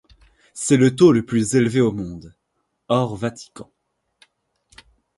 [0.55, 2.33] C'est le taux le plus élevé au monde-
[2.87, 3.71] hors Vatican.